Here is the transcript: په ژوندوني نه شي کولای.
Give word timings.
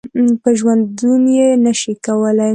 په 0.41 0.49
ژوندوني 0.57 1.37
نه 1.65 1.73
شي 1.79 1.93
کولای. 2.05 2.49